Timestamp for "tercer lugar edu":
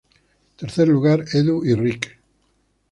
0.57-1.63